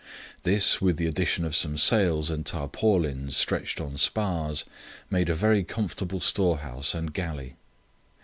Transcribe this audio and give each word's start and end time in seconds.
This, 0.41 0.81
with 0.81 0.97
the 0.97 1.05
addition 1.05 1.45
of 1.45 1.55
some 1.55 1.77
sails 1.77 2.31
and 2.31 2.43
tarpaulins 2.43 3.37
stretched 3.37 3.79
on 3.79 3.97
spars, 3.97 4.65
made 5.11 5.29
a 5.29 5.35
very 5.35 5.63
comfortable 5.63 6.19
storehouse 6.19 6.95
and 6.95 7.13
galley. 7.13 7.53